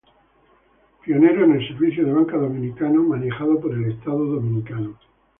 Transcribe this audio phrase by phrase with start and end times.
[1.05, 4.97] Pionero en el servicio de banca dominicano, manejado por el Estado Dominicano.